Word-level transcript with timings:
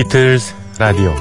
비틀스 0.00 0.54
라디오 0.78 1.14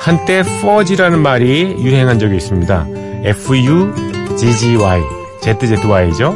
한때 0.00 0.38
fuzzy라는 0.38 1.18
말이 1.20 1.76
유행한 1.78 2.18
적이 2.18 2.36
있습니다. 2.36 2.86
F-U-G-G-Y, 3.22 5.02
Z-Z-Y죠. 5.42 6.34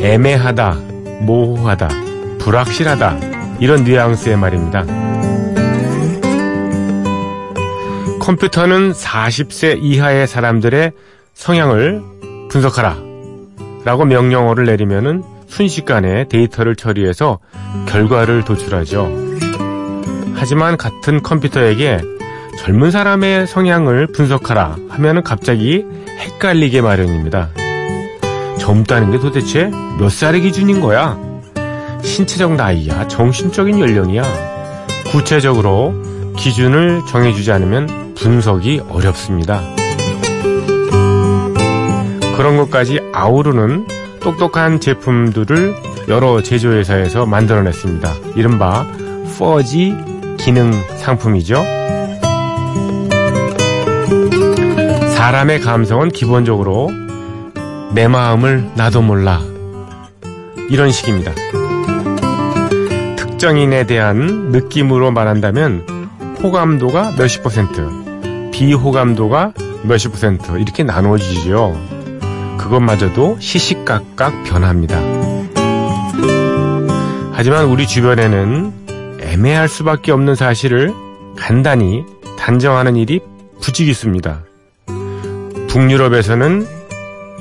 애매하다, 0.00 0.93
모호하다, 1.20 1.88
불확실하다 2.40 3.18
이런 3.60 3.84
뉘앙스의 3.84 4.36
말입니다. 4.36 4.84
컴퓨터는 8.20 8.92
40세 8.92 9.78
이하의 9.82 10.26
사람들의 10.26 10.92
성향을 11.34 12.02
분석하라 12.50 12.96
라고 13.84 14.04
명령어를 14.04 14.64
내리면은 14.64 15.22
순식간에 15.46 16.26
데이터를 16.28 16.74
처리해서 16.74 17.38
결과를 17.86 18.44
도출하죠. 18.44 19.12
하지만 20.34 20.76
같은 20.76 21.22
컴퓨터에게 21.22 22.00
젊은 22.58 22.90
사람의 22.90 23.46
성향을 23.46 24.08
분석하라 24.08 24.76
하면은 24.88 25.22
갑자기 25.22 25.84
헷갈리게 26.18 26.80
마련입니다. 26.80 27.50
젊다는 28.64 29.10
게 29.10 29.18
도대체 29.18 29.70
몇 29.98 30.08
살의 30.08 30.40
기준인 30.40 30.80
거야? 30.80 31.18
신체적 32.02 32.54
나이야? 32.54 33.08
정신적인 33.08 33.78
연령이야? 33.78 34.22
구체적으로 35.10 35.92
기준을 36.38 37.02
정해주지 37.06 37.52
않으면 37.52 38.14
분석이 38.14 38.80
어렵습니다. 38.88 39.60
그런 42.38 42.56
것까지 42.56 43.00
아우르는 43.12 43.86
똑똑한 44.20 44.80
제품들을 44.80 45.74
여러 46.08 46.42
제조회사에서 46.42 47.26
만들어냈습니다. 47.26 48.14
이른바 48.34 48.86
퍼지 49.38 49.94
기능 50.38 50.72
상품이죠. 50.96 51.62
사람의 55.16 55.60
감성은 55.60 56.08
기본적으로 56.08 57.03
내 57.94 58.08
마음을 58.08 58.72
나도 58.74 59.02
몰라. 59.02 59.40
이런 60.68 60.90
식입니다. 60.90 61.32
특정인에 63.16 63.86
대한 63.86 64.50
느낌으로 64.50 65.12
말한다면 65.12 66.08
호감도가 66.42 67.12
몇십 67.16 67.44
퍼센트, 67.44 68.50
비호감도가 68.50 69.52
몇십 69.84 70.10
퍼센트 70.10 70.58
이렇게 70.58 70.82
나누어지죠. 70.82 71.80
그것마저도 72.58 73.36
시시각각 73.38 74.42
변합니다. 74.42 74.98
하지만 77.30 77.66
우리 77.66 77.86
주변에는 77.86 79.20
애매할 79.20 79.68
수밖에 79.68 80.10
없는 80.10 80.34
사실을 80.34 80.92
간단히 81.36 82.04
단정하는 82.36 82.96
일이 82.96 83.20
부지기수입니다. 83.60 84.40
북유럽에서는 85.68 86.82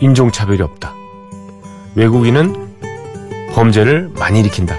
인종차별이 0.02 0.62
없다. 0.62 0.94
외국인은 1.96 2.56
범죄를 3.54 4.09
많이 4.18 4.40
일으킨다. 4.40 4.76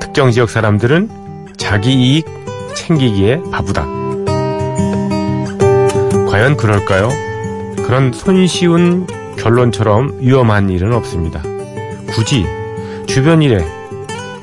특정 0.00 0.30
지역 0.30 0.50
사람들은 0.50 1.08
자기 1.56 1.94
이익 1.94 2.26
챙기기에 2.74 3.42
바쁘다. 3.50 3.86
과연 6.28 6.56
그럴까요? 6.56 7.08
그런 7.86 8.12
손쉬운 8.12 9.06
결론처럼 9.36 10.18
위험한 10.20 10.68
일은 10.70 10.92
없습니다. 10.92 11.42
굳이 12.08 12.44
주변 13.06 13.42
일에 13.42 13.64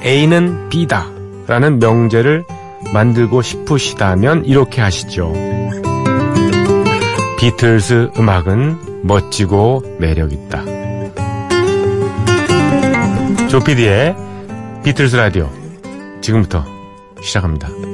A는 0.04 0.70
B다 0.70 1.08
라는 1.48 1.80
명제를 1.80 2.46
만들고 2.94 3.42
싶으시다면 3.42 4.46
이렇게 4.46 4.82
하시죠. 4.82 5.34
비틀스 7.40 8.12
음악은 8.18 8.91
멋지고 9.04 9.84
매력있다. 10.00 10.64
조피디의 13.48 14.16
비틀스 14.84 15.16
라디오 15.16 15.50
지금부터 16.22 16.64
시작합니다. 17.22 17.91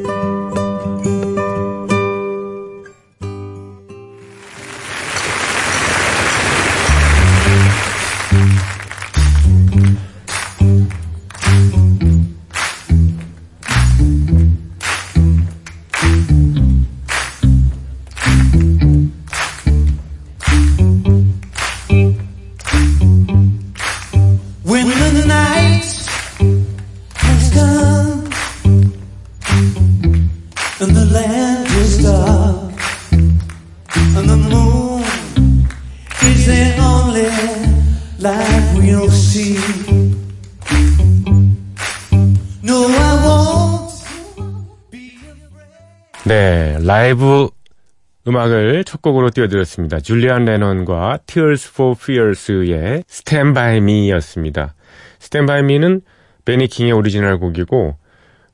음악을 48.37 48.83
첫 48.83 49.01
곡으로 49.01 49.31
띄워드렸습니다. 49.31 49.99
줄리안 49.99 50.45
레논과 50.45 51.19
Tears 51.25 51.69
for 51.69 51.95
Fears의 51.99 53.03
Stand 53.09 53.53
By 53.55 53.77
Me였습니다. 53.77 54.75
Stand 55.19 55.47
By 55.47 55.59
Me는 55.61 56.01
베니 56.45 56.67
킹의 56.67 56.91
오리지널 56.91 57.39
곡이고 57.39 57.95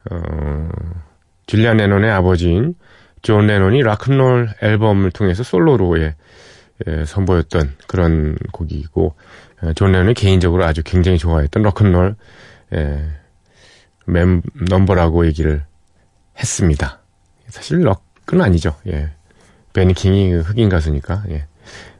어, 0.09 0.69
줄리안 1.47 1.77
레논의 1.77 2.09
아버지인 2.11 2.75
존 3.21 3.47
레논이 3.47 3.81
락큰롤 3.81 4.49
앨범을 4.61 5.11
통해서 5.11 5.43
솔로로 5.43 5.99
예, 5.99 6.15
예, 6.87 7.05
선보였던 7.05 7.75
그런 7.87 8.37
곡이고 8.53 9.15
어, 9.61 9.73
존 9.73 9.91
레논이 9.91 10.13
개인적으로 10.13 10.63
아주 10.63 10.81
굉장히 10.83 11.17
좋아했던 11.17 11.61
락큰롤 11.61 12.15
예, 12.73 13.03
멤 14.05 14.41
넘버라고 14.69 15.25
얘기를 15.25 15.63
했습니다. 16.37 17.01
사실 17.49 17.81
락은 17.81 18.41
아니죠. 18.41 18.75
예. 18.87 19.11
베니킹이 19.73 20.33
흑인 20.33 20.69
가수니까, 20.69 21.23
예. 21.29 21.45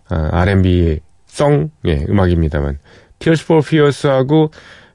아, 0.09 0.29
R&B 0.31 0.99
송, 1.25 1.71
예, 1.85 2.05
음악입니다만. 2.07 2.79
Tears 3.19 3.43
for 3.43 3.63
Fears하고, 3.65 4.51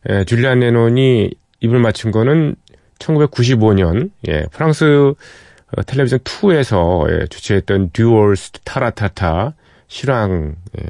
예, 0.09 0.25
줄리안 0.25 0.61
레논이 0.61 1.31
입을 1.61 1.81
맞춘 1.81 2.11
거는 2.11 2.57
1995년, 2.99 4.11
예, 4.29 4.47
프랑스 4.53 5.15
어, 5.77 5.83
텔레비전 5.83 6.21
2에서 6.21 7.11
예, 7.11 7.27
주최했던 7.27 7.91
Duos 7.93 8.53
Taratata 8.65 9.55
실황, 9.87 10.57
예, 10.79 10.85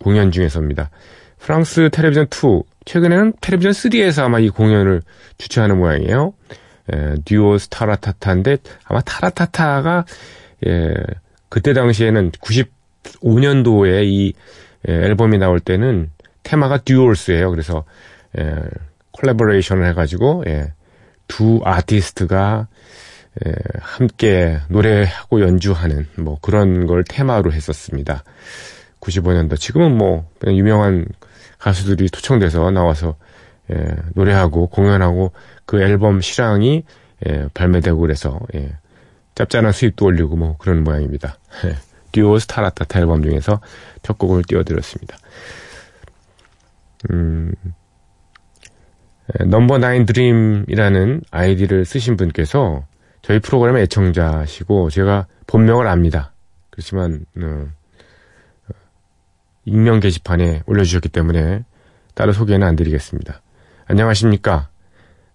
공연 0.00 0.30
중에서입니다. 0.30 0.90
프랑스 1.38 1.90
텔레비전 1.92 2.26
2, 2.26 2.62
최근에는 2.84 3.34
텔레비전 3.40 3.72
3에서 3.72 4.24
아마 4.24 4.38
이 4.38 4.48
공연을 4.48 5.02
주최하는 5.38 5.78
모양이에요. 5.78 6.32
예, 6.92 7.14
Duos 7.24 7.68
Taratata인데 7.68 8.58
아마 8.84 9.00
Taratata가 9.00 10.04
예, 10.66 10.94
그때 11.48 11.72
당시에는 11.72 12.30
95년도에 12.32 14.04
이 14.04 14.32
예, 14.88 14.92
앨범이 14.92 15.38
나올 15.38 15.60
때는 15.60 16.10
테마가 16.42 16.78
Duos예요. 16.78 17.50
그래서 17.50 17.84
예, 18.38 18.54
collaboration을 19.12 19.86
해가지고 19.88 20.44
예, 20.46 20.72
두 21.28 21.60
아티스트가 21.64 22.68
예, 23.44 23.52
함께 23.80 24.58
노래하고 24.68 25.40
연주하는 25.40 26.06
뭐 26.18 26.38
그런 26.40 26.86
걸 26.86 27.04
테마로 27.04 27.52
했었습니다. 27.52 28.24
95년도 29.00 29.58
지금은 29.58 29.96
뭐 29.96 30.28
그냥 30.38 30.56
유명한 30.56 31.06
가수들이 31.58 32.10
초청돼서 32.10 32.70
나와서 32.70 33.16
예, 33.70 33.96
노래하고 34.14 34.68
공연하고 34.68 35.32
그 35.64 35.82
앨범 35.82 36.20
실황이 36.20 36.84
예, 37.26 37.48
발매되고 37.54 37.98
그래서 37.98 38.38
예, 38.54 38.70
짭짤한 39.36 39.72
수입도 39.72 40.06
올리고 40.06 40.34
뭐 40.36 40.56
그런 40.56 40.82
모양입니다. 40.82 41.38
Duos 42.12 42.38
Taratata 42.38 42.98
앨범 43.00 43.22
중에서 43.22 43.60
첫 44.02 44.18
곡을 44.18 44.42
띄워드렸습니다. 44.48 45.16
음, 47.10 47.54
Number 49.44 49.78
Nine 49.78 50.06
Dream이라는 50.06 51.22
아이디를 51.30 51.84
쓰신 51.84 52.16
분께서 52.16 52.86
저희 53.22 53.38
프로그램의 53.38 53.82
애청자시고 53.82 54.90
제가 54.90 55.26
본명을 55.46 55.86
압니다. 55.86 56.32
그렇지만 56.70 57.26
어, 57.42 57.66
익명 59.66 60.00
게시판에 60.00 60.62
올려주셨기 60.66 61.10
때문에 61.10 61.64
따로 62.14 62.32
소개는 62.32 62.66
안 62.66 62.76
드리겠습니다. 62.76 63.42
안녕하십니까. 63.86 64.68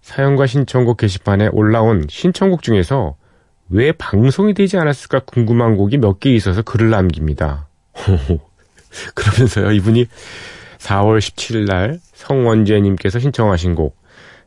사연과 0.00 0.46
신청곡 0.46 0.96
게시판에 0.96 1.50
올라온 1.52 2.06
신청곡 2.08 2.62
중에서 2.62 3.16
왜 3.68 3.92
방송이 3.92 4.54
되지 4.54 4.76
않았을까 4.76 5.20
궁금한 5.20 5.76
곡이 5.76 5.98
몇 5.98 6.18
개 6.20 6.30
있어서 6.34 6.62
글을 6.62 6.90
남깁니다. 6.90 7.68
그러면서요, 9.14 9.72
이분이 9.72 10.06
4월 10.78 11.18
17일 11.18 11.66
날 11.66 11.98
성원재님께서 12.14 13.18
신청하신 13.18 13.74
곡, 13.74 13.96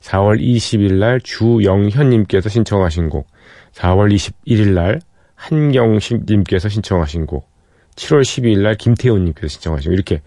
4월 0.01 0.39
20일 0.39 0.95
날 0.95 1.19
주영현님께서 1.21 2.49
신청하신 2.49 3.09
곡, 3.09 3.27
4월 3.73 4.13
21일 4.13 4.73
날 4.73 5.01
한경식님께서 5.35 6.69
신청하신 6.69 7.25
곡, 7.25 7.49
7월 7.95 8.21
12일 8.21 8.61
날 8.61 8.75
김태훈님께서 8.75 9.47
신청하신 9.47 9.91
곡, 9.91 9.93
이렇게 9.93 10.21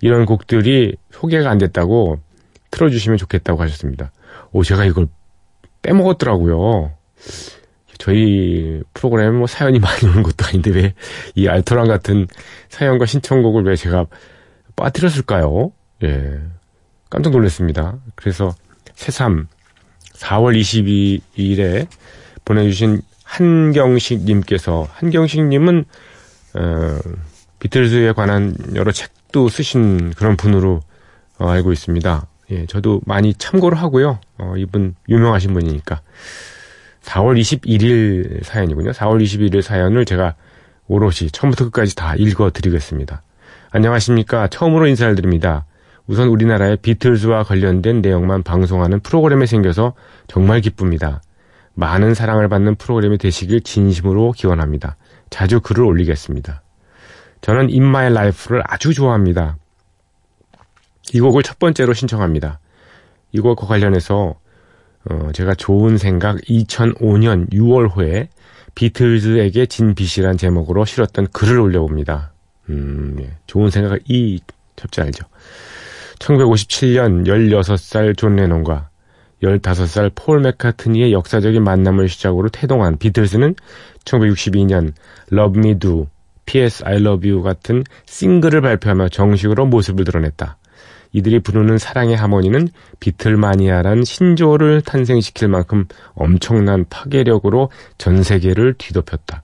이런 0.00 0.26
곡들이 0.26 0.96
소개가 1.12 1.48
안 1.48 1.58
됐다고 1.58 2.18
틀어주시면 2.70 3.16
좋겠다고 3.18 3.62
하셨습니다. 3.62 4.12
오, 4.52 4.62
제가 4.64 4.84
이걸 4.84 5.06
빼먹었더라고요. 5.82 6.92
저희 8.04 8.82
프로그램에 8.92 9.30
뭐 9.30 9.46
사연이 9.46 9.78
많이 9.78 10.06
오는 10.06 10.22
것도 10.22 10.44
아닌데 10.44 10.70
왜 10.70 10.94
이 11.34 11.48
알토란 11.48 11.88
같은 11.88 12.26
사연과 12.68 13.06
신청곡을 13.06 13.64
왜 13.64 13.76
제가 13.76 14.06
빠뜨렸을까요? 14.76 15.72
예. 16.02 16.38
깜짝 17.08 17.30
놀랐습니다. 17.30 17.96
그래서 18.14 18.54
새삼 18.94 19.46
4월 20.14 20.60
22일에 21.34 21.86
보내주신 22.44 23.00
한경식님께서 23.24 24.86
한경식님은 24.92 25.84
어, 26.56 26.98
비틀즈에 27.58 28.12
관한 28.12 28.54
여러 28.74 28.92
책도 28.92 29.48
쓰신 29.48 30.12
그런 30.12 30.36
분으로 30.36 30.82
어, 31.38 31.48
알고 31.48 31.72
있습니다. 31.72 32.26
예, 32.50 32.66
저도 32.66 33.00
많이 33.06 33.32
참고를 33.34 33.78
하고요. 33.78 34.20
어, 34.38 34.54
이분 34.58 34.94
유명하신 35.08 35.54
분이니까 35.54 36.02
4월 37.04 37.38
21일 37.38 38.42
사연이군요. 38.44 38.90
4월 38.90 39.22
21일 39.22 39.62
사연을 39.62 40.04
제가 40.04 40.34
오롯이 40.88 41.30
처음부터 41.32 41.66
끝까지 41.66 41.94
다 41.94 42.14
읽어드리겠습니다. 42.16 43.22
안녕하십니까. 43.70 44.48
처음으로 44.48 44.86
인사를 44.86 45.14
드립니다. 45.14 45.66
우선 46.06 46.28
우리나라의 46.28 46.78
비틀즈와 46.78 47.44
관련된 47.44 48.02
내용만 48.02 48.42
방송하는 48.42 49.00
프로그램이 49.00 49.46
생겨서 49.46 49.94
정말 50.26 50.60
기쁩니다. 50.60 51.22
많은 51.74 52.14
사랑을 52.14 52.48
받는 52.48 52.76
프로그램이 52.76 53.18
되시길 53.18 53.62
진심으로 53.62 54.32
기원합니다. 54.32 54.96
자주 55.30 55.60
글을 55.60 55.84
올리겠습니다. 55.84 56.62
저는 57.40 57.68
In 57.68 57.84
My 57.84 58.06
Life를 58.06 58.62
아주 58.66 58.94
좋아합니다. 58.94 59.56
이 61.12 61.20
곡을 61.20 61.42
첫 61.42 61.58
번째로 61.58 61.92
신청합니다. 61.92 62.60
이 63.32 63.40
곡과 63.40 63.66
관련해서 63.66 64.36
어, 65.10 65.30
제가 65.32 65.54
좋은 65.54 65.98
생각 65.98 66.36
2005년 66.42 67.50
6월호에 67.52 68.28
비틀즈에게 68.74 69.66
진 69.66 69.94
빛이란 69.94 70.36
제목으로 70.36 70.84
실었던 70.84 71.28
글을 71.32 71.60
올려봅니다. 71.60 72.32
음, 72.70 73.16
예. 73.20 73.30
좋은 73.46 73.70
생각을 73.70 74.00
이 74.08 74.40
잡지 74.76 75.00
알죠. 75.00 75.24
1957년 76.18 77.26
16살 77.26 78.16
존 78.16 78.36
레논과 78.36 78.88
15살 79.42 80.12
폴 80.14 80.40
맥카트니의 80.40 81.12
역사적인 81.12 81.62
만남을 81.62 82.08
시작으로 82.08 82.48
태동한 82.48 82.96
비틀스는 82.96 83.54
1962년 84.04 84.92
Love 85.32 85.58
Me 85.58 85.78
Do, 85.78 86.08
P.S. 86.46 86.82
I 86.84 86.96
Love 86.96 87.30
You 87.30 87.42
같은 87.42 87.84
싱글을 88.06 88.62
발표하며 88.62 89.08
정식으로 89.08 89.66
모습을 89.66 90.04
드러냈다. 90.04 90.56
이들이 91.14 91.38
부르는 91.38 91.78
사랑의 91.78 92.16
하모니는 92.16 92.68
Beatlemania란 93.00 94.04
신조어를 94.04 94.82
탄생시킬 94.82 95.48
만큼 95.48 95.86
엄청난 96.14 96.84
파괴력으로 96.90 97.70
전 97.96 98.22
세계를 98.22 98.74
뒤덮였다. 98.76 99.42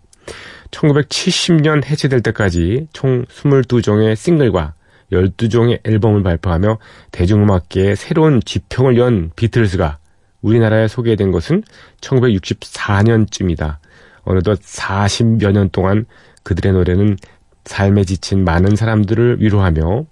1970년 0.73 1.85
해체될 1.85 2.23
때까지 2.23 2.89
총 2.93 3.25
22종의 3.25 4.17
싱글과 4.17 4.75
12종의 5.13 5.81
앨범을 5.85 6.23
발표하며 6.23 6.79
대중음악계에 7.13 7.95
새로운 7.95 8.41
지평을 8.45 8.99
연 8.99 9.31
비틀스가 9.37 9.99
우리나라에 10.43 10.89
소개된 10.89 11.31
것은 11.31 11.63
1964년쯤이다. 12.01 13.77
어느덧 14.23 14.61
40여 14.61 15.53
년 15.53 15.71
동안 15.71 16.07
그들의 16.43 16.73
노래는 16.73 17.17
삶에 17.65 18.05
지친 18.05 18.45
많은 18.45 18.75
사람들을 18.75 19.41
위로하며 19.41 20.05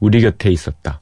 우리 0.00 0.20
곁에 0.20 0.50
있었다. 0.50 1.00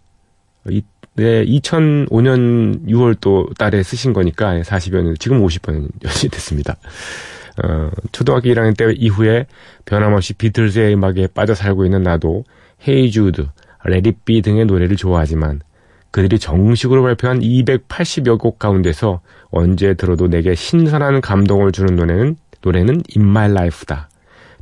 이, 0.69 0.83
네, 1.15 1.45
2005년 1.45 2.87
6월 2.87 3.17
또 3.21 3.49
달에 3.59 3.83
쓰신 3.83 4.13
거니까 4.13 4.61
40여 4.61 5.03
년, 5.03 5.15
지금 5.19 5.45
50년이 5.45 6.31
됐습니다. 6.33 6.77
어, 7.63 7.91
초등학교 8.11 8.49
1학년 8.49 8.77
때 8.77 8.93
이후에 8.97 9.47
변함없이 9.85 10.35
비틀즈의 10.35 10.95
음악에 10.95 11.29
빠져 11.29 11.55
살고 11.55 11.85
있는 11.85 12.03
나도 12.03 12.45
Hey 12.87 13.11
Jude, 13.11 13.47
Let 13.85 14.10
It 14.10 14.26
Be 14.26 14.43
등의 14.43 14.67
노래를 14.67 14.97
좋아하지만 14.97 15.61
그들이 16.11 16.39
정식으로 16.39 17.03
발표한 17.03 17.41
280여 17.41 18.39
곡 18.39 18.59
가운데서 18.59 19.21
언제 19.51 19.95
들어도 19.95 20.29
내게 20.29 20.55
신선한 20.55 21.21
감동을 21.21 21.73
주는 21.73 21.97
노래는 21.97 22.37
노래는 22.61 23.03
In 23.17 23.29
My 23.29 23.51
Life다. 23.51 24.09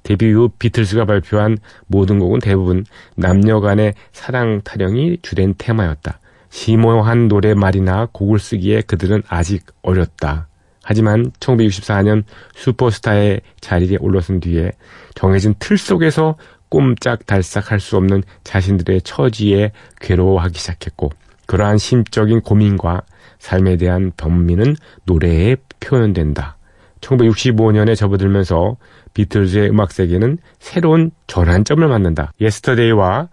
데뷔 0.03 0.33
후 0.33 0.51
비틀스가 0.59 1.05
발표한 1.05 1.59
모든 1.87 2.19
곡은 2.19 2.41
대부분 2.41 2.85
남녀 3.17 3.61
간의 3.61 3.95
사랑 4.13 4.61
타령이 4.63 5.19
주된 5.23 5.55
테마였다. 5.59 6.21
심오한 6.51 7.29
노래말이나 7.29 8.09
곡을 8.13 8.39
쓰기에 8.39 8.83
그들은 8.83 9.23
아직 9.29 9.65
어렸다. 9.83 10.49
하지만 10.85 11.31
1964년 11.41 12.25
슈퍼스타의 12.57 13.41
자리에 13.61 13.97
올라선 14.01 14.41
뒤에 14.41 14.73
정해진 15.15 15.55
틀 15.59 15.79
속에서 15.79 16.37
꼼짝달싹 16.69 17.71
할 17.71 17.81
수 17.81 17.97
없는 17.97 18.23
자신들의 18.45 19.03
처지에 19.03 19.73
괴로워하기 20.01 20.59
시작했고 20.59 21.11
그러한 21.47 21.79
심적인 21.79 22.41
고민과 22.41 23.03
삶에 23.39 23.77
대한 23.77 24.13
번민은 24.17 24.77
노래에 25.05 25.57
표현된다. 25.81 26.57
1965년에 27.01 27.97
접어들면서 27.97 28.77
비틀즈의 29.15 29.71
음악 29.71 29.93
세계는 29.93 30.39
새로운 30.59 31.11
전환점을 31.27 31.87
맞는다. 31.87 32.33
예스터데이와 32.41 33.29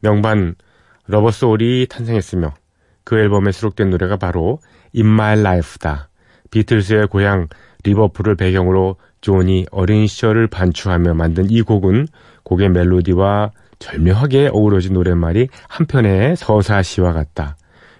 명반 0.00 0.54
Rubber 1.06 1.30
Soul이 1.30 1.86
탄생했으며 1.88 2.54
그 3.04 3.18
앨범에 3.18 3.52
수록된 3.52 3.90
노래가 3.90 4.16
바로 4.16 4.58
In 4.94 5.06
My 5.06 5.38
Life다. 5.38 6.08
비틀즈의 6.50 7.08
고향 7.08 7.48
리버풀을 7.84 8.36
배경으로 8.36 8.96
존이 9.20 9.66
어린 9.70 10.06
시절을 10.06 10.48
반추하며 10.48 11.14
만든 11.14 11.50
이 11.50 11.62
곡은 11.62 12.06
곡의 12.42 12.70
멜로디와 12.70 13.52
절묘하게 13.78 14.50
어우러진 14.52 14.94
노랫말이 14.94 15.48
한편의 15.68 16.36
서사시와 16.36 17.12
같다. 17.12 17.56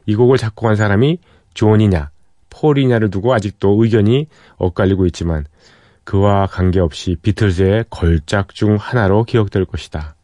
이 0.07 0.15
곡을 0.15 0.39
작곡한 0.39 0.77
사람이 0.77 1.19
존이냐, 1.55 2.11
폴이냐를 2.51 3.11
두고 3.11 3.33
아직도 3.33 3.83
의견이 3.83 4.29
엇갈리고 4.57 5.07
있지만 5.07 5.45
그와 6.11 6.47
관계없이 6.47 7.14
비틀즈의 7.23 7.85
걸작 7.88 8.52
중 8.52 8.75
하나로 8.75 9.23
기억될 9.23 9.64
것이다. 9.64 10.17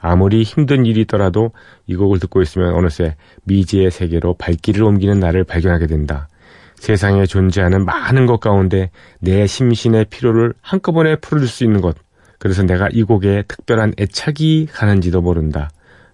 아무리 0.00 0.42
힘든 0.42 0.86
일이 0.86 1.02
있더라도 1.02 1.50
이 1.86 1.96
곡을 1.96 2.18
듣고 2.18 2.40
있으면 2.40 2.72
어느새 2.72 3.16
미지의 3.42 3.90
세계로 3.90 4.36
발길을 4.38 4.82
옮기는 4.82 5.20
나를 5.20 5.44
발견하게 5.44 5.86
된다. 5.86 6.28
세상에 6.76 7.26
존재하는 7.26 7.84
많은 7.84 8.24
것 8.24 8.40
가운데 8.40 8.90
내 9.20 9.46
심신의 9.46 10.06
피로를 10.06 10.54
한꺼번에 10.62 11.16
풀어줄 11.16 11.46
수 11.46 11.62
있는 11.62 11.82
것. 11.82 11.94
그래서 12.38 12.62
내가 12.62 12.88
이 12.90 13.02
곡에 13.02 13.42
특별한 13.46 13.92
애착이 14.00 14.68
가는지도 14.72 15.20
모른다. 15.20 15.68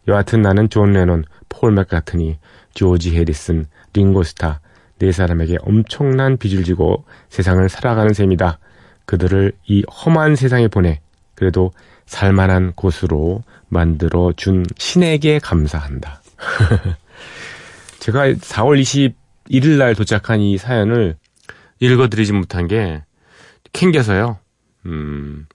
여하튼 0.08 0.42
나는 0.42 0.68
존 0.68 0.92
레논, 0.92 1.22
폴 1.48 1.70
맥카트니, 1.70 2.38
조지 2.74 3.16
해리슨, 3.16 3.66
링고 3.92 4.29
스타 4.29 4.60
네 4.98 5.12
사람에게 5.12 5.58
엄청난 5.62 6.36
빚을 6.36 6.64
지고 6.64 7.04
세상을 7.28 7.68
살아가는 7.68 8.12
셈이다. 8.12 8.58
그들을 9.10 9.50
이 9.66 9.82
험한 9.90 10.36
세상에 10.36 10.68
보내 10.68 11.00
그래도 11.34 11.72
살만한 12.06 12.74
곳으로 12.76 13.42
만들어 13.68 14.32
준 14.36 14.64
신에게 14.78 15.40
감사한다. 15.40 16.22
제가 17.98 18.28
4월 18.28 18.80
21일 19.50 19.78
날 19.78 19.96
도착한 19.96 20.38
이 20.38 20.56
사연을 20.58 21.16
읽어드리지 21.80 22.32
못한 22.32 22.68
게 22.68 23.02
캥겨서요. 23.72 24.38
음, 24.86 25.48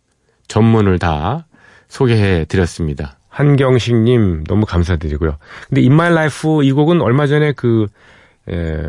전문을 0.50 1.00
다 1.00 1.48
소개해 1.88 2.44
드렸습니다. 2.46 3.20
한경식님 3.30 4.44
너무 4.50 4.66
감사드리고요. 4.66 5.38
근데 5.70 5.80
In 5.80 5.94
My 5.94 6.12
Life 6.12 6.62
이 6.66 6.74
곡은 6.74 7.02
얼마 7.02 7.26
전에 7.26 7.54
그, 7.54 7.88
에, 8.50 8.84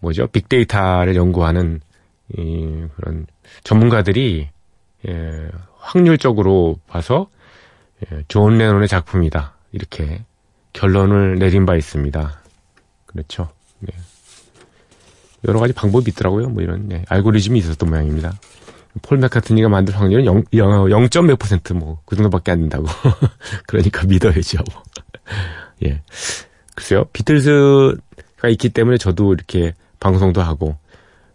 뭐죠? 0.00 0.26
빅데이터를 0.26 1.14
연구하는 1.14 1.80
이 2.36 2.86
그런 2.96 3.26
전문가들이 3.64 4.48
예, 5.08 5.48
확률적으로 5.78 6.78
봐서 6.86 7.28
예, 8.10 8.24
존 8.28 8.58
레논의 8.58 8.88
작품이다. 8.88 9.54
이렇게 9.72 10.24
결론을 10.72 11.38
내린 11.38 11.66
바 11.66 11.76
있습니다. 11.76 12.40
그렇죠. 13.06 13.48
네. 13.80 13.92
여러 15.46 15.60
가지 15.60 15.72
방법이 15.72 16.10
있더라고요. 16.10 16.48
뭐 16.48 16.62
이런 16.62 16.88
네, 16.88 17.04
알고리즘이 17.08 17.58
있었던 17.58 17.88
모양입니다. 17.88 18.32
폴 19.02 19.18
맥카트니가 19.18 19.68
만들 19.68 19.96
확률은 19.98 20.24
0, 20.24 20.44
0. 20.52 21.26
몇 21.26 21.38
퍼센트 21.38 21.72
뭐 21.72 21.98
그 22.06 22.16
정도밖에 22.16 22.52
안 22.52 22.60
된다고. 22.60 22.86
그러니까 23.66 24.06
믿어야죠. 24.06 24.58
뭐. 24.72 24.82
예. 25.84 26.00
글쎄요. 26.74 27.04
비틀즈가 27.12 28.48
있기 28.50 28.70
때문에 28.70 28.96
저도 28.98 29.32
이렇게 29.32 29.74
방송도 30.00 30.42
하고 30.42 30.76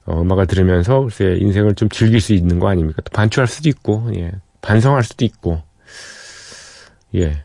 어, 0.09 0.21
음악을 0.21 0.47
들으면서 0.47 1.01
글쎄 1.01 1.37
인생을 1.39 1.75
좀 1.75 1.87
즐길 1.87 2.19
수 2.19 2.33
있는 2.33 2.59
거 2.59 2.67
아닙니까? 2.67 3.01
또 3.03 3.11
반추할 3.11 3.47
수도 3.47 3.69
있고 3.69 4.09
예. 4.15 4.31
반성할 4.61 5.03
수도 5.03 5.23
있고 5.23 5.61
예. 7.15 7.43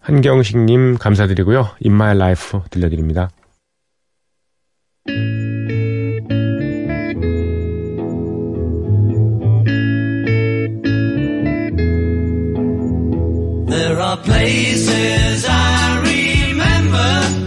한경식님 0.00 0.98
감사드리고요. 0.98 1.70
In 1.84 1.94
My 1.94 2.14
Life 2.16 2.58
들려드립니다. 2.70 3.30
Are 13.98 14.16
places 14.22 15.44
I 15.48 15.98
remember 16.00 17.45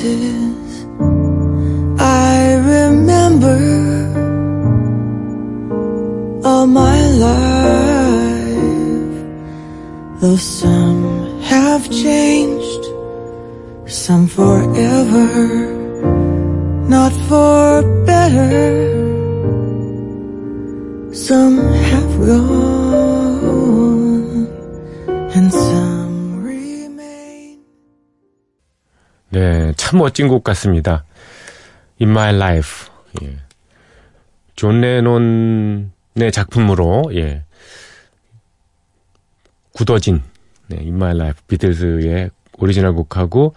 places. 0.00 0.86
I 1.98 2.54
remember 2.74 3.58
all 6.44 6.66
my 6.66 7.00
life, 7.26 8.50
though 10.20 10.36
some 10.36 11.40
have 11.42 11.90
changed, 11.90 12.84
some 13.86 14.26
forever, 14.26 15.79
참 29.90 29.98
멋진 29.98 30.28
곡 30.28 30.44
같습니다. 30.44 31.02
In 32.00 32.10
My 32.10 32.32
Life. 32.32 32.86
예. 33.22 33.38
존 34.54 34.80
레논의 34.80 36.30
작품으로 36.32 37.10
예. 37.14 37.42
굳어진 39.72 40.22
네, 40.68 40.76
In 40.76 40.94
My 40.94 41.16
Life 41.16 41.40
비틀즈의 41.48 42.30
오리지널 42.58 42.92
곡하고 42.92 43.56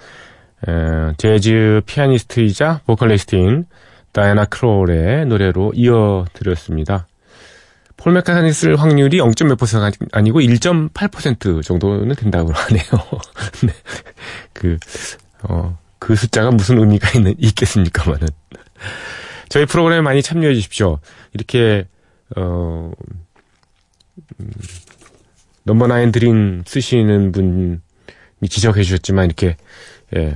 에, 0.67 1.13
재즈 1.17 1.81
피아니스트이자 1.85 2.81
보컬리스트인 2.87 3.65
다이애나 4.11 4.45
크롤의 4.45 5.27
노래로 5.27 5.73
이어드렸습니다. 5.75 7.05
폴 7.95 8.13
맥카트니 8.13 8.53
쓸 8.53 8.75
확률이 8.75 9.19
0. 9.19 9.33
몇 9.47 9.55
퍼센트 9.55 9.95
아니고 10.11 10.41
1.8% 10.41 11.61
정도는 11.63 12.15
된다고 12.15 12.51
하네요. 12.53 12.83
네. 13.67 13.73
그, 14.51 14.79
어, 15.43 15.77
그 16.03 16.17
숫자가 16.17 16.51
무슨 16.51 16.79
의미가 16.79 17.17
있는, 17.17 17.33
있겠습니까만은. 17.37 18.27
저희 19.47 19.65
프로그램에 19.65 20.01
많이 20.01 20.21
참여해 20.21 20.53
주십시오. 20.53 20.99
이렇게, 21.31 21.87
어, 22.35 22.91
음, 24.37 24.51
넘버 25.63 25.87
나인 25.87 26.11
드림 26.11 26.63
쓰시는 26.67 27.31
분이 27.31 27.77
지적해 28.49 28.83
주셨지만, 28.83 29.27
이렇게, 29.27 29.55
예, 30.17 30.33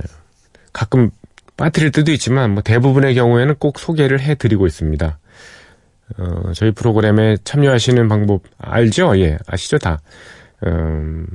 가끔 0.72 1.10
빠뜨릴 1.58 1.92
때도 1.92 2.12
있지만, 2.12 2.54
뭐 2.54 2.62
대부분의 2.62 3.14
경우에는 3.14 3.56
꼭 3.56 3.78
소개를 3.78 4.20
해 4.20 4.36
드리고 4.36 4.66
있습니다. 4.66 5.18
어, 6.16 6.52
저희 6.54 6.70
프로그램에 6.70 7.36
참여하시는 7.44 8.08
방법 8.08 8.44
알죠? 8.56 9.18
예, 9.18 9.36
아시죠 9.46 9.76
다. 9.76 10.00
음, 10.64 11.26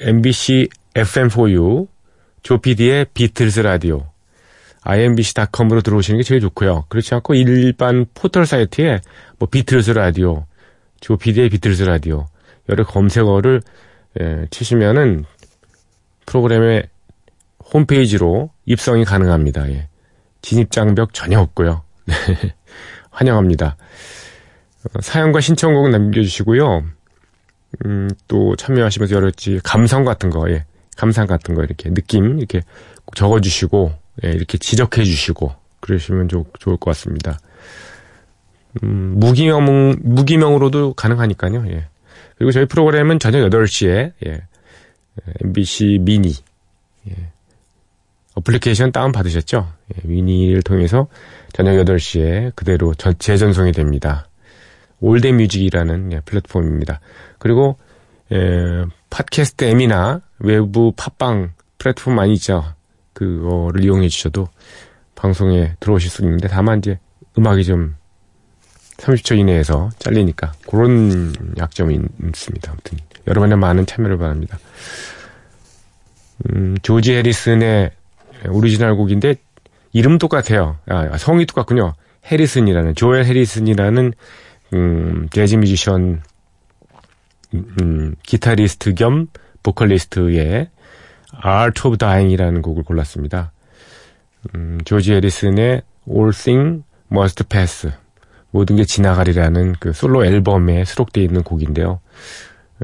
MBC 0.00 0.68
FM4U, 0.94 1.93
조피디의 2.44 3.06
비틀스 3.14 3.60
라디오, 3.60 4.06
imbc.com으로 4.82 5.80
들어오시는 5.80 6.18
게 6.18 6.22
제일 6.22 6.42
좋고요. 6.42 6.84
그렇지 6.90 7.14
않고 7.14 7.34
일반 7.34 8.04
포털 8.12 8.46
사이트에 8.46 9.00
뭐 9.38 9.48
비틀스 9.48 9.92
라디오, 9.92 10.44
조피디의 11.00 11.48
비틀스 11.48 11.82
라디오 11.84 12.26
여러 12.68 12.84
검색어를 12.84 13.62
예, 14.20 14.46
치시면은 14.50 15.24
프로그램의 16.26 16.84
홈페이지로 17.72 18.50
입성이 18.66 19.04
가능합니다. 19.04 19.68
예. 19.70 19.88
진입 20.42 20.70
장벽 20.70 21.14
전혀 21.14 21.40
없고요. 21.40 21.82
네. 22.04 22.14
환영합니다. 23.10 23.76
어, 24.84 25.00
사연과 25.00 25.40
신청곡 25.40 25.88
남겨주시고요. 25.88 26.84
음, 27.86 28.10
또 28.28 28.54
참여하시면서 28.56 29.16
여러 29.16 29.28
가지 29.28 29.58
감성 29.64 30.04
같은 30.04 30.28
거, 30.28 30.48
예. 30.50 30.66
감상 30.96 31.26
같은 31.26 31.54
거 31.54 31.62
이렇게 31.62 31.92
느낌 31.92 32.38
이렇게 32.38 32.60
꼭 33.04 33.14
적어주시고, 33.16 33.92
예, 34.24 34.30
이렇게 34.30 34.58
지적해주시고, 34.58 35.52
그러시면 35.80 36.28
좋, 36.28 36.46
좋을 36.58 36.76
것 36.76 36.90
같습니다. 36.92 37.38
음, 38.82 39.14
무기명, 39.16 39.96
무기명으로도 40.02 40.94
가능하니까요, 40.94 41.64
예. 41.68 41.86
그리고 42.36 42.50
저희 42.50 42.64
프로그램은 42.66 43.18
저녁 43.18 43.48
8시에, 43.50 44.12
예. 44.26 44.42
MBC 45.44 45.98
미니, 46.00 46.34
예. 47.08 47.14
어플리케이션 48.34 48.90
다운 48.90 49.12
받으셨죠? 49.12 49.70
예, 49.94 50.08
미니를 50.08 50.62
통해서 50.62 51.06
저녁 51.52 51.72
8시에 51.84 52.52
그대로 52.56 52.94
전- 52.94 53.16
재전송이 53.18 53.70
됩니다. 53.72 54.26
Old 55.00 55.26
Music이라는 55.28 56.12
예, 56.14 56.20
플랫폼입니다. 56.24 56.98
그리고 57.38 57.78
예, 58.32 58.84
팟캐스트 59.10 59.66
M이나 59.66 60.22
외부 60.38 60.92
팟빵 60.96 61.52
플랫폼 61.78 62.14
많이 62.14 62.34
있죠. 62.34 62.64
그거를 63.12 63.84
이용해 63.84 64.08
주셔도 64.08 64.48
방송에 65.14 65.74
들어오실 65.80 66.10
수 66.10 66.22
있는데 66.22 66.48
다만 66.48 66.78
이제 66.78 66.98
음악이 67.38 67.64
좀 67.64 67.94
30초 68.98 69.38
이내에서 69.38 69.90
잘리니까 69.98 70.52
그런 70.68 71.32
약점이 71.58 71.98
있습니다. 72.28 72.70
아무튼 72.70 72.98
여러분의 73.26 73.58
많은 73.58 73.86
참여를 73.86 74.18
바랍니다. 74.18 74.58
음, 76.50 76.76
조지 76.82 77.12
해리슨의 77.12 77.90
오리지널 78.48 78.96
곡인데 78.96 79.36
이름 79.92 80.18
똑같아요. 80.18 80.76
아, 80.86 81.16
성이 81.16 81.46
똑같군요. 81.46 81.94
해리슨이라는 82.26 82.94
조엘 82.94 83.24
해리슨이라는 83.24 84.12
음, 84.74 85.28
재즈 85.30 85.56
뮤지션 85.56 86.22
음, 87.54 87.74
음, 87.80 88.14
기타리스트 88.22 88.94
겸 88.94 89.28
보컬리스트의 89.64 90.68
Art 91.44 91.88
of 91.88 91.96
Dying이라는 91.96 92.62
곡을 92.62 92.84
골랐습니다. 92.84 93.50
음, 94.54 94.78
조지 94.84 95.12
해리슨의 95.12 95.82
All 96.08 96.32
Thing 96.32 96.84
Must 97.10 97.44
Pass 97.48 97.90
모든 98.52 98.76
게 98.76 98.84
지나가리라는 98.84 99.74
그 99.80 99.92
솔로 99.92 100.24
앨범에 100.24 100.84
수록되어 100.84 101.24
있는 101.24 101.42
곡인데요. 101.42 101.98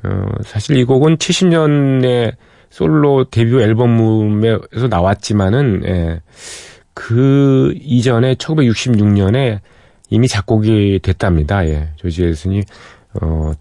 어, 0.03 0.27
사실 0.43 0.77
이 0.77 0.85
곡은 0.85 1.19
70년에 1.19 2.35
솔로 2.71 3.25
데뷔 3.25 3.61
앨범에서 3.61 4.89
나왔지만은, 4.89 5.83
예, 5.87 6.21
그 6.95 7.73
이전에 7.81 8.35
1966년에 8.35 9.61
이미 10.09 10.27
작곡이 10.29 11.01
됐답니다. 11.03 11.67
예, 11.67 11.91
조지 11.97 12.25
해리슨이, 12.25 12.63
어, 13.21 13.53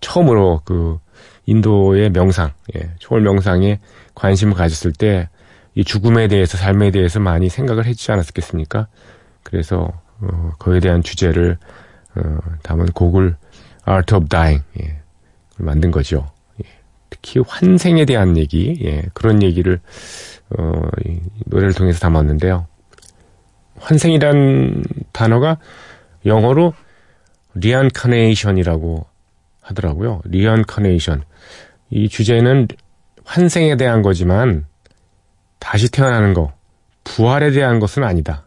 처음으로 0.00 0.62
그 0.64 0.98
인도의 1.46 2.10
명상, 2.10 2.52
예, 2.76 2.90
초월 2.98 3.22
명상에 3.22 3.80
관심을 4.14 4.54
가졌을 4.54 4.92
때 4.92 5.28
이 5.74 5.84
죽음에 5.84 6.28
대해서 6.28 6.58
삶에 6.58 6.90
대해서 6.90 7.18
많이 7.18 7.48
생각을 7.48 7.86
해주지 7.86 8.12
않았겠습니까? 8.12 8.88
그래서 9.42 9.90
어, 10.20 10.52
그에 10.58 10.80
대한 10.80 11.02
주제를 11.02 11.58
어, 12.14 12.38
담은 12.62 12.86
곡을 12.86 13.36
Art 13.88 14.14
of 14.14 14.28
Dying 14.28 14.62
예, 14.80 15.00
만든 15.56 15.90
거죠. 15.90 16.30
예, 16.62 16.68
특히 17.08 17.40
환생에 17.46 18.04
대한 18.04 18.36
얘기, 18.36 18.78
예, 18.84 19.02
그런 19.14 19.42
얘기를 19.42 19.80
어, 20.50 20.82
노래를 21.46 21.72
통해서 21.72 22.00
담았는데요. 22.00 22.66
환생이란 23.78 24.84
단어가 25.12 25.56
영어로 26.26 26.74
reincarnation이라고 27.56 29.06
하더라고요. 29.72 30.22
reincarnation. 30.26 31.24
이 31.90 32.08
주제는 32.08 32.68
환생에 33.24 33.76
대한 33.76 34.02
거지만 34.02 34.64
다시 35.58 35.90
태어나는 35.90 36.34
거, 36.34 36.52
부활에 37.04 37.50
대한 37.50 37.78
것은 37.78 38.04
아니다. 38.04 38.46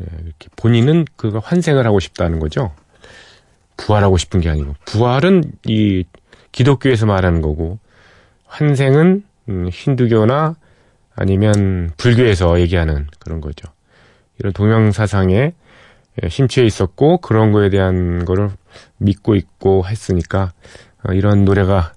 예, 0.00 0.06
이렇게 0.24 0.48
본인은 0.56 1.06
그가 1.16 1.40
환생을 1.42 1.86
하고 1.86 2.00
싶다는 2.00 2.38
거죠. 2.38 2.72
부활하고 3.76 4.16
싶은 4.16 4.40
게 4.40 4.48
아니고 4.48 4.74
부활은 4.84 5.44
이 5.66 6.04
기독교에서 6.52 7.06
말하는 7.06 7.42
거고 7.42 7.78
환생은 8.46 9.24
음, 9.48 9.68
힌두교나 9.70 10.56
아니면 11.14 11.90
불교에서 11.96 12.60
얘기하는 12.60 13.06
그런 13.18 13.40
거죠. 13.40 13.68
이런 14.38 14.52
동양 14.52 14.92
사상에 14.92 15.52
예, 16.22 16.28
심취해 16.28 16.66
있었고 16.66 17.18
그런 17.18 17.52
거에 17.52 17.70
대한 17.70 18.24
거를 18.24 18.50
믿고 18.98 19.34
있고 19.34 19.86
했으니까 19.86 20.52
어, 21.04 21.12
이런 21.12 21.44
노래가 21.44 21.92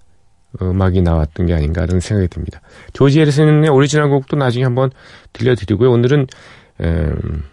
음악이 0.61 1.01
나왔던 1.01 1.45
게 1.45 1.53
아닌가 1.53 1.81
하는 1.83 1.99
생각이 1.99 2.27
듭니다. 2.27 2.61
조지 2.93 3.19
해리슨의 3.21 3.69
오리지널 3.69 4.09
곡도 4.09 4.35
나중에 4.35 4.63
한번 4.63 4.91
들려드리고요. 5.33 5.91
오늘은 5.91 6.27
음, 6.81 7.43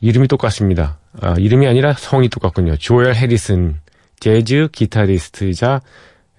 이름이 0.00 0.28
똑같습니다. 0.28 0.98
아, 1.20 1.34
이름이 1.38 1.66
아니라 1.66 1.94
성이 1.94 2.28
똑같군요. 2.28 2.76
조엘 2.76 3.14
해리슨, 3.14 3.80
재즈 4.20 4.68
기타리스트이자 4.72 5.80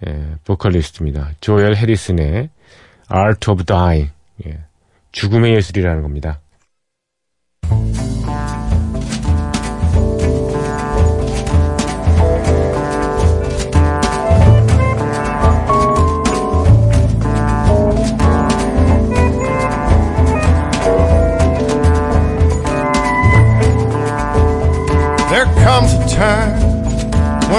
예, 0.07 0.35
보컬리스트입니다. 0.45 1.31
조엘 1.41 1.75
해리슨의 1.75 2.49
Art 3.11 3.51
of 3.51 3.63
Dying, 3.65 4.11
예, 4.45 4.59
죽음의 5.11 5.55
예술이라는 5.55 6.01
겁니다. 6.01 6.39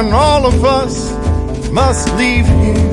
When 0.00 0.14
all 0.14 0.46
of 0.46 0.64
us 0.64 1.12
must 1.70 2.08
leave 2.16 2.46
here. 2.46 2.90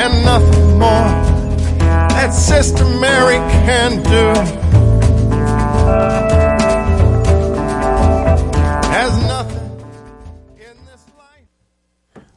And 0.00 0.12
nothing 0.24 0.78
more 0.78 1.12
that 2.16 2.30
Sister 2.32 2.86
Mary 3.00 3.38
can 3.66 4.02
do. 4.02 4.32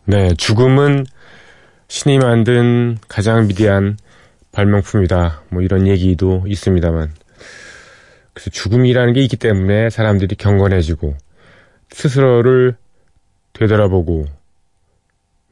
네, 0.06 0.34
죽음은 0.34 1.06
신이 1.88 2.18
만든 2.18 2.98
가장 3.08 3.48
위대한 3.48 3.98
발명품이다. 4.52 5.44
뭐 5.48 5.62
이런 5.62 5.88
얘기도 5.88 6.44
있습니다만. 6.46 7.21
그래서 8.34 8.50
죽음이라는 8.50 9.14
게 9.14 9.22
있기 9.22 9.38
때문에 9.38 9.90
사람들이 9.90 10.36
경건해지고 10.36 11.16
스스로를 11.90 12.76
되돌아보고 13.54 14.26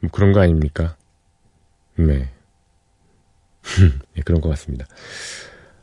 뭐 0.01 0.11
그런 0.11 0.31
거 0.31 0.41
아닙니까? 0.41 0.95
네. 1.95 2.29
네, 4.15 4.21
그런 4.23 4.41
것 4.41 4.49
같습니다. 4.49 4.85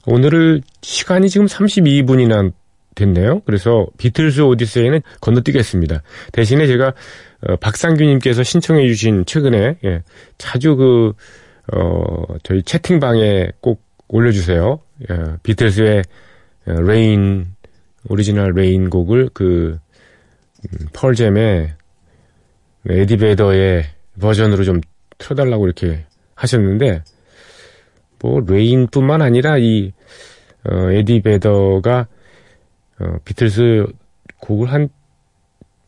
오늘을 0.06 0.62
시간이 0.82 1.28
지금 1.28 1.46
32분이나 1.46 2.52
됐네요. 2.94 3.40
그래서 3.40 3.86
비틀스 3.98 4.40
오디세이는 4.40 5.02
건너뛰겠습니다. 5.20 6.02
대신에 6.32 6.66
제가 6.66 6.94
어, 7.46 7.56
박상규님께서 7.56 8.42
신청해 8.42 8.86
주신 8.88 9.26
최근에 9.26 9.76
예, 9.84 10.02
자주 10.38 10.76
그 10.76 11.12
어, 11.72 12.24
저희 12.42 12.62
채팅방에 12.62 13.52
꼭 13.60 13.82
올려주세요. 14.08 14.80
예, 15.10 15.16
비틀스의 15.42 15.98
어, 15.98 16.25
Rain 16.66 17.46
오리지널 18.08 18.52
Rain 18.52 18.90
곡을 18.90 19.30
그 19.32 19.78
음, 20.64 20.86
펄잼의 20.92 21.72
에디 22.88 23.16
베더의 23.16 23.84
버전으로 24.20 24.64
좀 24.64 24.80
틀어달라고 25.18 25.66
이렇게 25.66 26.06
하셨는데 26.34 27.02
뭐 28.20 28.40
Rain뿐만 28.40 29.22
아니라 29.22 29.58
이 29.58 29.92
어, 30.64 30.90
에디 30.90 31.22
베더가 31.22 32.08
어, 32.98 33.16
비틀스 33.24 33.86
곡을 34.40 34.72
한 34.72 34.88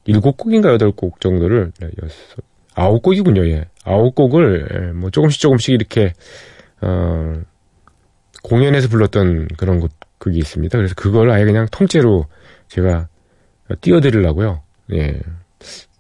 일곱 0.05 0.37
곡인가 0.37 0.73
여덟 0.73 0.91
곡 0.93 1.21
정도를 1.21 1.73
네, 1.81 1.91
아홉 2.75 3.03
곡이군요. 3.03 3.47
예. 3.49 3.67
아홉 3.85 4.15
곡을 4.15 4.69
예, 4.73 4.93
뭐 4.93 5.11
조금씩 5.11 5.41
조금씩 5.41 5.75
이렇게 5.75 6.13
어, 6.81 7.41
공연에서 8.43 8.89
불렀던 8.89 9.49
그런 9.57 9.81
곡, 9.81 9.91
곡이 10.19 10.39
있습니다. 10.39 10.77
그래서 10.77 10.95
그걸 10.95 11.31
아예 11.31 11.45
그냥 11.45 11.67
통째로 11.71 12.27
제가 12.69 13.09
띄워드리려고요. 13.81 14.63
예. 14.93 15.21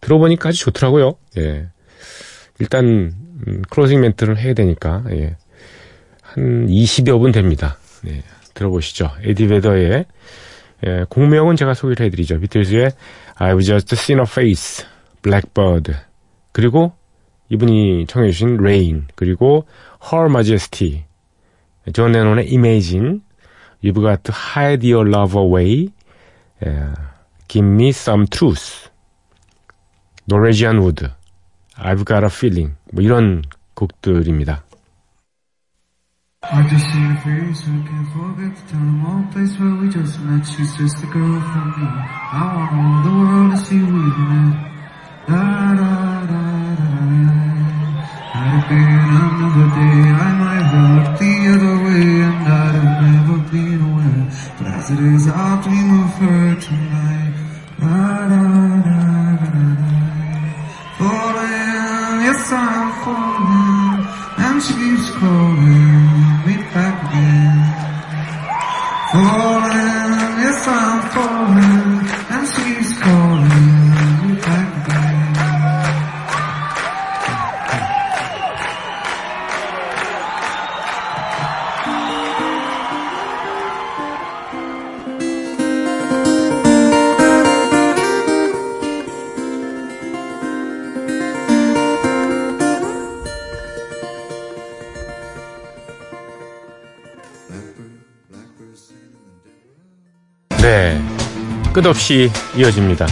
들어보니까 0.00 0.50
아주 0.50 0.60
좋더라고요. 0.60 1.16
예. 1.38 1.68
일단 2.58 3.14
음, 3.46 3.62
클로징 3.70 4.00
멘트를 4.00 4.38
해야 4.38 4.54
되니까 4.54 5.04
예. 5.10 5.36
한 6.22 6.66
20여 6.66 7.20
분 7.20 7.32
됩니다. 7.32 7.78
예. 8.06 8.22
들어보시죠. 8.54 9.10
에디 9.22 9.46
베더의 9.46 10.04
예, 10.86 11.04
공명은 11.08 11.56
제가 11.56 11.74
소개를 11.74 12.06
해드리죠. 12.06 12.38
비틀즈의 12.40 12.92
I've 13.36 13.64
just 13.64 13.94
seen 13.94 14.20
a 14.20 14.26
face, 14.28 14.86
Blackbird. 15.22 15.92
그리고 16.52 16.92
이분이 17.48 18.06
청해주신 18.06 18.58
Rain. 18.58 19.06
그리고 19.14 19.66
Her 20.12 20.30
Majesty. 20.30 21.04
존 21.92 22.12
레논의 22.12 22.48
Imagine. 22.52 23.20
You've 23.81 23.95
got 24.01 24.23
to 24.25 24.31
hide 24.31 24.83
your 24.83 25.05
love 25.05 25.35
away. 25.35 25.89
예, 26.65 26.93
Give 27.47 27.65
me 27.65 27.89
some 27.91 28.25
truth. 28.27 28.89
Norwegian 30.27 30.81
Wood. 30.81 31.11
I've 31.77 32.05
got 32.05 32.23
a 32.23 32.29
feeling. 32.29 32.75
뭐 32.91 33.03
이런 33.03 33.43
곡들입니다. 33.75 34.63
I 36.45 36.61
just 36.67 36.85
see 36.91 36.99
your 36.99 37.15
face, 37.23 37.63
I 37.67 37.79
can't 37.87 38.07
forget 38.11 38.51
the 38.53 38.63
time, 38.73 39.05
all 39.05 39.23
place 39.31 39.57
where 39.59 39.75
we 39.79 39.87
just 39.89 40.19
met. 40.19 40.43
She's 40.45 40.75
just 40.75 41.01
a 41.01 41.07
girl 41.07 41.39
for 41.39 41.65
me. 41.71 41.87
I 41.87 42.43
want 42.51 42.73
all 42.75 42.99
the 43.05 43.13
world 43.15 43.51
to 43.51 43.57
see 43.63 43.79
we've 43.79 44.21
met. 44.31 44.55
Da 45.25 45.39
da 45.79 45.91
da 46.27 46.43
da 46.79 46.89
da. 46.99 47.37
Had 48.33 48.59
it 48.59 48.63
been 48.67 48.91
another 49.07 49.67
day, 49.71 49.99
I 50.11 50.31
might 50.41 50.67
have 50.67 50.83
looked 50.95 51.19
the 51.23 51.33
other 51.53 51.75
way, 51.85 52.03
and 52.27 52.43
I'd 52.43 52.56
It 54.90 55.00
is 55.00 55.28
our 55.28 55.62
dream 55.62 56.02
of 56.02 56.14
her 56.14 56.58
tonight. 56.58 57.17
끝없이 101.82 102.28
이어집니다. 102.56 103.06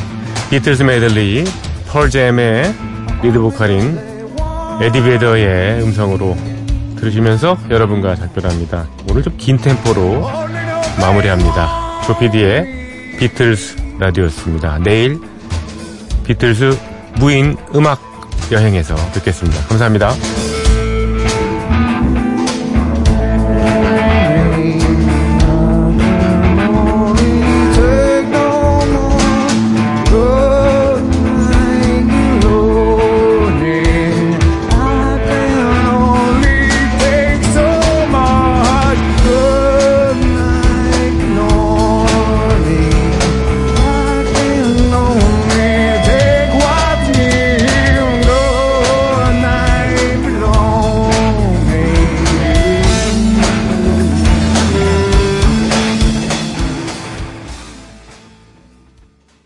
비틀즈 0.51 0.83
메들리, 0.83 1.45
펄잼의 1.89 2.75
리드 3.23 3.39
보컬인 3.39 3.97
에디 4.83 5.03
베더의 5.03 5.83
음성으로 5.83 6.37
들으시면서 6.99 7.57
여러분과 7.71 8.17
작별합니다. 8.17 8.89
오늘 9.09 9.23
좀 9.23 9.37
긴 9.37 9.57
템포로 9.59 10.29
마무리합니다. 11.01 12.03
조피디의 12.07 13.17
비틀스 13.21 13.77
라디오였습니다. 14.01 14.81
내일 14.83 15.21
비틀스 16.25 16.77
무인 17.21 17.57
음악 17.73 18.01
여행에서 18.51 18.97
뵙겠습니다. 19.15 19.61
감사합니다. 19.69 20.11